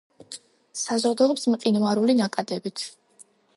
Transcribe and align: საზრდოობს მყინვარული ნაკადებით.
საზრდოობს 0.83 1.45
მყინვარული 1.55 2.17
ნაკადებით. 2.23 2.87